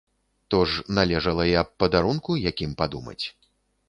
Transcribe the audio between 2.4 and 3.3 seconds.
якім падумаць.